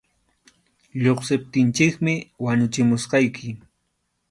Lluqsiptinchikmi 1.03 2.13
wañuchimusqayki. 2.43 3.47